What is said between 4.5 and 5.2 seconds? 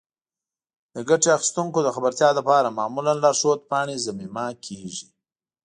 کیږي.